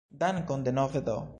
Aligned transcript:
Dankon 0.23 0.63
denove 0.69 1.03
do! 1.11 1.19